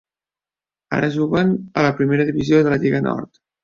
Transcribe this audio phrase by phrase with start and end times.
[0.97, 1.53] Ara juguen
[1.83, 3.45] a la Primera Divisió de la Lliga Nord.